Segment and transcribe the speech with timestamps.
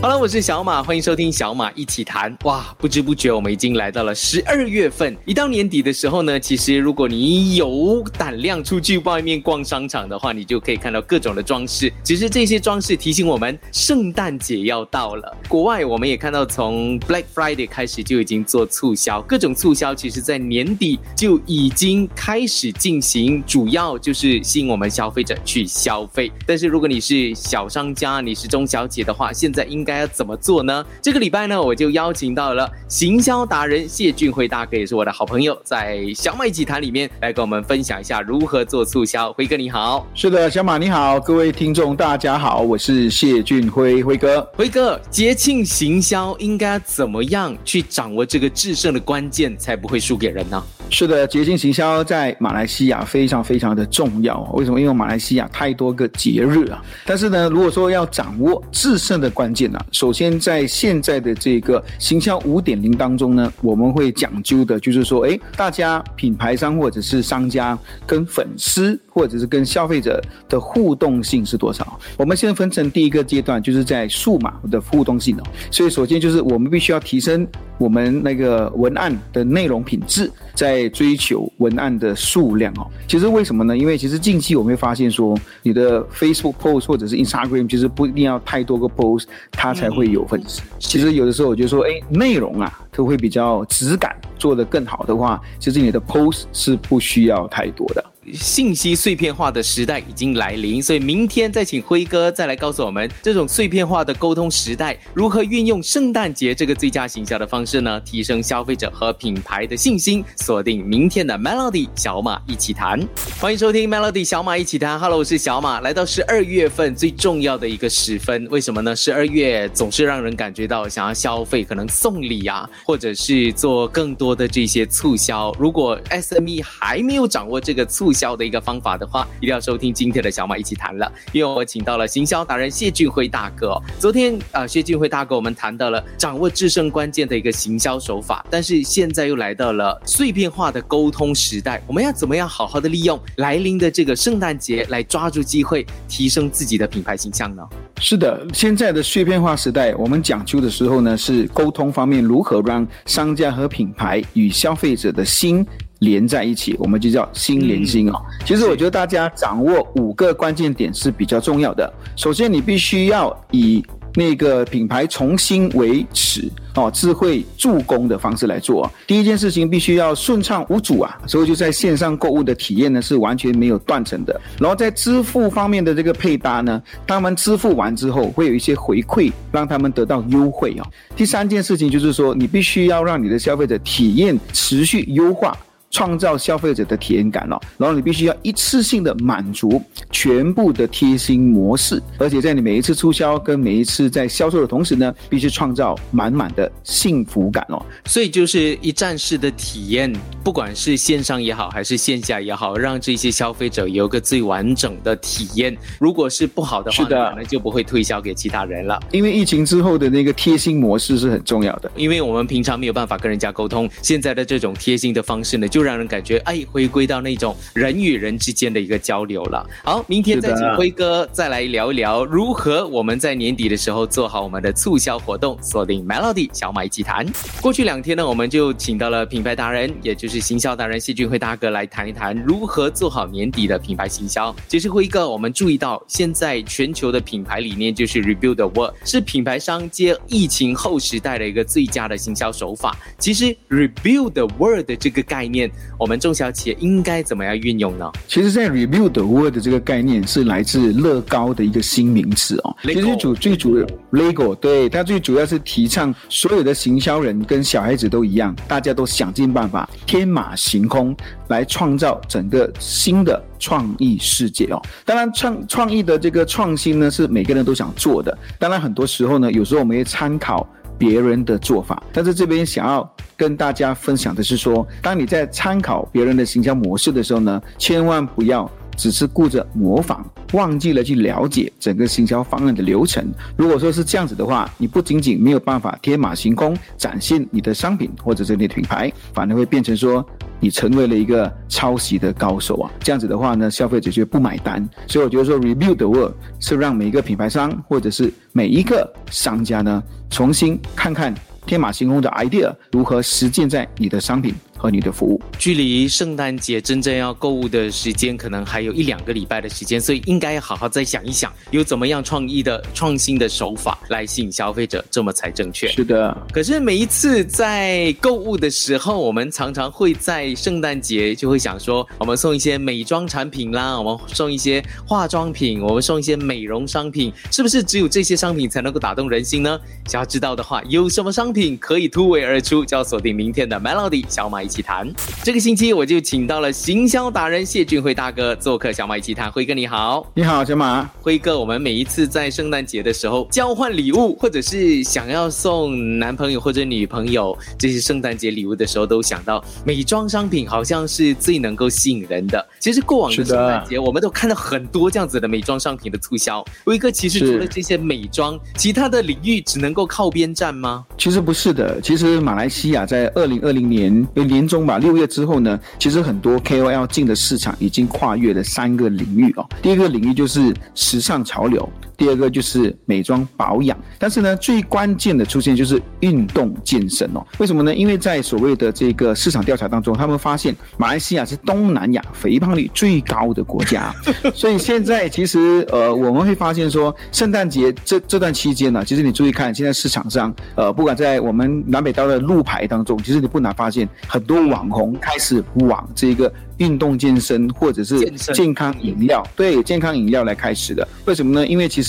[0.00, 2.32] 好了，我是小马，欢迎收听小马一起谈。
[2.44, 5.16] 哇，不知不觉我们已经来到了十二月份。
[5.26, 11.92] 一到年底的时候呢，其实如果你有胆量出去外面逛商场的话，你就可以看到各种的装饰。
[12.04, 15.36] 只是这些装饰提醒我们，圣诞节要到了。
[15.48, 26.30] 国外我们也看到，从 Black Friday 开始就已经做促销，各种促销其实在年底就已经开始进行，主要就是吸引我们消费者去消费。
[26.46, 30.84] 但是如果你是小商家，你是中小企业的话，现在应该要怎么做呢？
[31.00, 39.32] 这个礼拜呢，我就邀请到了行销达人谢俊辉大哥，也是我的好朋友，在小马一起谈里面来跟我们分享一下如何做促销。
[39.32, 44.46] 辉哥你好，是的，小马你好，各位听众大家好，我是谢俊辉辉哥。
[44.54, 50.62] 辉哥，节庆行销应该怎么样去掌握这个制胜的关键，才不会输给人呢？
[50.90, 54.40] 是的，捷径行销在马来西亚非常非常的重要。
[54.54, 54.80] 为什么？
[54.80, 56.82] 因为马来西亚太多个节日啊。
[57.04, 71.98] 但是呢，如果说要掌握制胜的关键呢，首先在现在的这个行销五点零当中呢，我们会讲究的就是说，哎，大家品牌商或者是商家跟粉丝或者是跟消费者的互动性是多少？
[72.16, 75.42] 我们先分成第一个阶段，就是在数码的互动性哦。
[75.72, 77.44] 所以首先就是我们必须要提升
[77.78, 82.86] 我们那个文案的内容品质，在追求文案的数量哦。
[83.08, 83.76] 其实为什么呢？
[83.76, 90.62] 因为其实近期我们会发现说，你的 Facebook post 或者是 Instagram，其实不一定要太多个 post，它才会有粉丝。
[90.78, 98.04] 其实有的时候我就说，哎，内容啊，都会比较质感做得更好的话，其实你的 post 是不需要太多的。
[98.34, 108.00] 信息碎片化的时代已经来临，所以明天再请辉哥再来告诉我们，这种碎片化的沟通时代如何运用圣诞节这个最佳行销的方式呢？
[108.00, 110.24] 提升消费者和品牌的信心。
[110.36, 113.00] 锁定明天的 Melody 小马一起谈，
[113.40, 114.98] 欢迎收听 Melody 小马一起谈。
[114.98, 118.94] Hello，我是小马，来到十二月份最重要的一个时分，为什么呢？
[118.96, 125.54] 十二月总是让人感觉到想要消费，可能送礼啊，或者是做更多的这些促销。
[125.58, 133.80] 如果 SME 还没有掌握这个促，销的一个方法的话，一定要收听今天的小马一起谈了，因为我请到了行销达人谢俊辉大哥。
[134.00, 147.62] 昨天啊，谢俊辉大哥我们谈到了掌握制胜关键的一个行销手法，但是现在又来到了碎片化的沟通时代，我们要怎么样好好的利用来临的这个圣诞节来抓住机会，提升自己的品牌形象呢？
[148.00, 155.66] 是的，现在的碎片化时代，我们讲究的时候呢，是沟通方面如何让商家和品牌与消费者的心。
[156.00, 158.14] 连在一起，我们就叫心连心哦。
[158.44, 161.92] 其实我觉得大家掌握五个关键点是比较重要的。
[162.16, 168.90] 首先，你必须要以那个品牌重新为始哦，智慧助攻的方式来做。
[169.06, 174.40] 第一件事情必须要顺畅无阻啊，所以就在线上购物的体验呢是完全没有断层的。
[174.58, 180.86] 然后在支付方面的这个配搭呢，他们支付完之后会有一些回馈，让他们得到优惠哦。
[181.14, 185.56] 第三件事情就是说，你必须要让你的消费者体验持续优化。
[185.90, 197.82] 创造消费者的体验感哦，然后你必须要一次性的满足全部的贴心模式，而且在你每一次促销跟每一次在销售的同时呢，必须创造满满的幸福感哦。
[198.04, 200.12] 所以就是一站式的体验，
[200.44, 205.76] 不管是线上也好，还是线下也好，让这些消费者有个最完整的体验。
[205.98, 209.00] 如果是不好的话，可能就不会推销给其他人了。
[209.10, 215.77] 因为疫情之后的那个贴心模式是很重要的，因为我们平常没有办法跟人家沟通，现在的这种贴心的方式呢，就。
[215.78, 219.64] 就让人感觉哎，回归到那种人与人之间的一个交流了。
[219.84, 227.24] 好，明天再请辉哥再来聊一聊如何我们在年底的时候做好我们的促销活动，锁定 Melody 小马一起谈。
[227.62, 234.52] 过去两天呢，我们就请到了品牌达人，也就是行销达人谢俊辉大哥来谈一谈如何做好年底的品牌行销。
[234.66, 242.96] 其实辉哥，我们注意到现在全球的品牌理念就是 Rebuild the World，是品牌商接疫情后时代的一个最佳的行销手法。
[243.16, 245.67] 其实 Rebuild the World 的这个概念。
[245.98, 248.10] 我们中小企业应该怎么样运用呢？
[248.26, 252.76] 其实，在 review the word 这个概念是来自乐高的一个新名词哦。
[252.82, 253.78] 其实主最主
[254.12, 261.16] lego 对它最主要是提倡所有的行销人跟小孩子都一样，大家都想尽办法天马行空
[261.48, 264.82] 来创造整个新的创意世界哦。
[265.04, 268.36] 当然，创创意的这个创新呢，是每个人都想做的。
[268.58, 270.66] 当然，很多时候呢，有时候我们也参考。
[270.98, 283.26] 别人的做法，但是这边想要跟大家分享的是说，当你在参考别人的行销模式的时候呢，千万不要只是顾着模仿忘记了去了解整个行销方案的流程。
[283.56, 290.24] 如果说是这样子的话，你不仅仅没有办法天马行空展现你的商品或者是你的品牌，反而会变成说
[290.60, 292.90] 你成为了一个抄袭的高手啊。
[293.00, 294.86] 这样子的话呢，消费者就不买单。
[295.06, 301.34] 所以我觉得说，review the world 是让每一个品牌商或者是每一个商家呢，重新看看
[301.66, 304.54] 天马行空的 idea 如何实践在你的商品。
[304.78, 315.88] 和你的服务，距离圣诞节真正要购物的时间，可能还有一两个礼拜的时间，所以应该要好好再想一想，有怎么样创意的、创新的手法来吸引消费者，这么才正确。
[315.88, 316.36] 是的。
[316.52, 329.80] 可是每一次在购物的时候，我们常常会在圣诞节就会想说，我们送一些美妆产品啦，我们送一些化妆品，我们送一些美容商品，是不是只有这些商品才能够打动人心呢？
[330.06, 334.67] 想要知道的话，有什么商品可以突围而出，就要锁定明天的 Melody 小马。
[334.68, 335.10] 一起谈，
[335.42, 339.50] 这个星期我就请到了行销达人谢俊辉大哥做客小马一起谈。
[339.50, 341.08] 辉哥你好，你好小马。
[341.22, 352.68] 辉哥，我们每一次在圣诞节的时候交换礼物，或者是想要送男朋友或者女朋友这些圣诞节礼物的时候，都想到美妆商品好像是最能够吸引人的。
[352.78, 356.62] 其实过往的圣诞节，我们都看到很多这样子的美妆商品的促销。
[356.84, 361.06] 辉哥，其实除了这些美妆，其他的领域只能够靠边站吗？
[361.16, 364.57] 其实不是的，其实马来西亚在二零二零年有。
[364.58, 369.64] 年中吧，六月之后呢，其实很多 KOL 进的市场已经跨越了三个领域哦。
[369.80, 371.88] 第一个领域就是时尚潮流。
[372.18, 377.46] 第二个就是美妆保养，但是呢，最关键的出现就是运动健身哦。
[377.58, 377.94] 为什么呢？
[377.94, 384.12] 因为在所谓的这个市场调查当中，他们发现马来西亚是东南亚肥胖率最高的国家，
[384.52, 396.52] 所以现在其实呃，我们会发现说，圣诞节这这段期间呢，其实你注意看，现在市场上呃，不管在我们南北刀的路牌当中，其实你不难发现，很多网红开始往这个。
[396.78, 401.66] 运动健身或者是健康饮料，对健康饮料来开始的，为什么呢？
[401.66, 402.07] 因为其实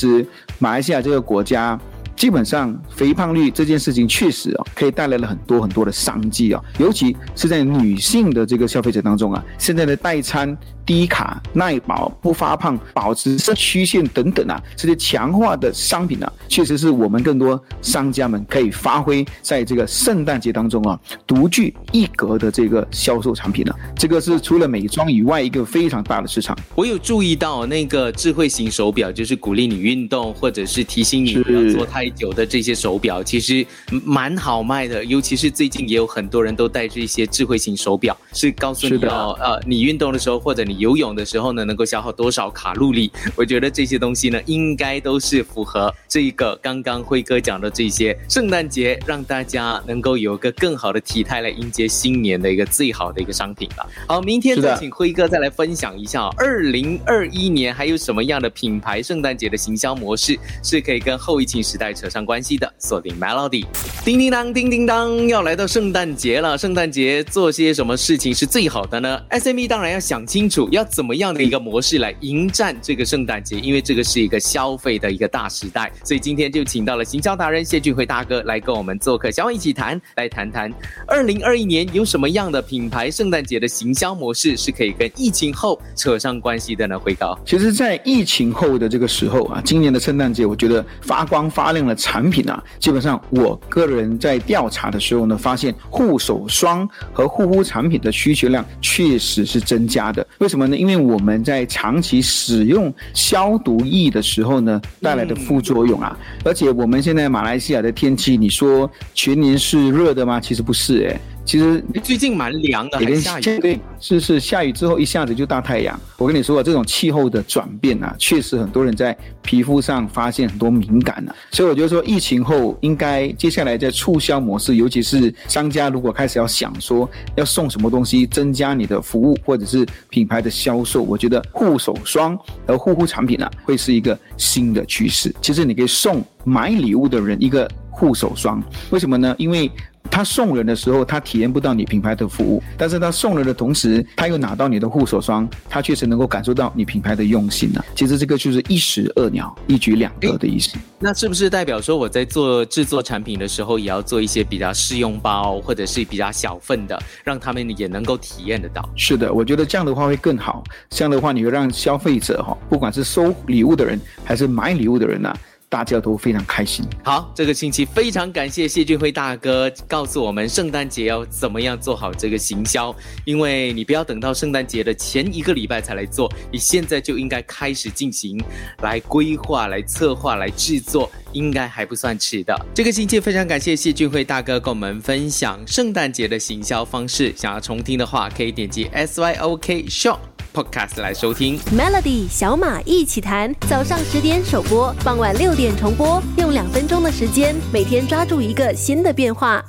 [0.59, 1.79] 马来西亚这个国家。
[2.15, 10.57] 基本上，肥胖率这件事情确实啊，可以带来了很多很多的商机啊，尤其是在女性的这个消费者当中啊，现在的代餐、
[10.89, 23.73] 低卡、耐饱、不发胖、保持曲线等等啊，这些强化的商品啊，确实是我们更多商家们可以发挥在这个圣诞节当中啊，独具一格的这个销售产品呢。
[23.95, 26.57] 这个是除了美妆以外一个非常大的市场。
[26.73, 32.09] 我有注意到那个智慧型手表，就是鼓励你运动，或者是提醒你不要做太。
[32.09, 33.65] 久的这些手表其实
[34.03, 43.11] 蛮好卖的，尤其是最近也有很多人都戴这些智慧型手表，是告诉你哦，呃，你运动的时候或者你游泳的时候呢，能够消耗多少卡路里。
[43.35, 53.85] 我觉得这些东西呢，应该都是符合这一个刚刚辉哥讲的这些圣诞节让大家能够有个更好的体态来迎接新年的一个最好的一个商品吧。
[54.07, 61.93] 好，明天再请辉哥再来分享一下二零二一年还有什么样的品牌圣诞节的行销模式是可以跟后疫情时代。
[61.99, 63.65] 扯上关系的，锁定 Melody。
[64.05, 66.57] 叮叮当，叮叮当，要来到圣诞节了。
[66.57, 75.91] 圣诞节做些什么事情是最好的呢？SME 当然要想清楚，要怎么样的一个模式来迎战这个圣诞节，因为这个是一个消费的一个大时代。
[76.03, 80.73] 所以今天就请到了行销达人谢俊辉大哥来跟我们做客，小王一起谈，来谈谈
[81.07, 86.97] 二零二一年有什么样的品牌圣诞节的行销模式是可以跟疫情后扯上关系的呢？
[86.97, 91.95] 辉高，其实，在疫情后的这个时候啊，今年的圣诞节，我觉得发光发亮的。
[91.99, 100.25] 产品啊，基本上我个人在调查的时候呢，发现护手霜和护肤产品的需求量确实是增加的。
[100.37, 100.77] 为什么呢？
[100.77, 110.39] 因为我们在长期使用消毒液的时候呢，带来的副作用啊，而且我们现在马来西亚的天气，你说全年是热的吗？
[110.39, 111.19] 其实不是，诶。
[111.49, 113.41] 其实最近蛮凉的，还下雨。
[113.59, 115.99] 对，是是下雨之后一下子就大太阳。
[116.19, 121.35] 我跟你说啊，这种气候的转变啊，确实很多人在皮肤上发现很多敏感啊。
[121.49, 132.37] 所以我觉得说，疫情后应该接下来在促销模式，尤其是商家如果开始要想说要送什么东西，增加你的服务或者是品牌的销售，我觉得护手霜
[132.67, 135.33] 和护肤产品啊，会是一个新的趋势。
[135.41, 139.33] 其实你可以送买礼物的人一个护手霜，为什么呢？
[139.39, 139.71] 因为
[140.11, 147.83] 他送人的时候，他体验不到你品牌的服务，但是他送人的同时，他又拿到你的护手霜，他确实能够感受到你品牌的用心呢。
[147.95, 150.77] 其实这个就是一石二鸟，一举两得的意思。
[150.99, 158.87] 那是不是代表说我在做制作产品的时候，也要做一些比较试用包，或者是比较小份的，让他们也能够体验得到？
[158.95, 160.63] 是的，我觉得这样的话会更好。
[160.89, 165.33] 这样的话，你会让消费者哈，不管是收礼物的人还是买礼物的人呐。
[165.69, 166.83] 大家都非常开心。
[167.03, 178.43] 好，这个星期非常感谢谢俊辉大哥告诉我们圣诞节要怎么样做好这个行销，因为你不要等到圣诞节的前一个礼拜才来做，你现在就应该开始进行，
[178.81, 182.55] 来规划、来策划、来制作，应该还不算迟的。
[182.73, 190.17] 这个星期非常感谢谢俊辉大哥跟我们分享圣诞节的行销方式，想要重听的话，可以点击 S Y O K Show。
[190.59, 199.63] Podcast 来收听 Melody 小马一起谈，早上十点首播，傍晚六点重播，用两分钟的时间，每天抓住一个新的变化。